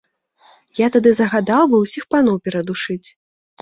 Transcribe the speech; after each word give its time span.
Я 0.79 0.87
тады 0.95 1.13
загадаў 1.21 1.63
бы 1.75 1.85
ўсіх 1.87 2.03
паноў 2.17 2.45
перадушыць. 2.47 3.05